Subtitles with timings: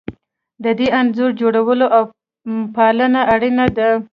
[0.63, 2.03] د دې انځور جوړول او
[2.75, 3.89] پالنه اړینه ده.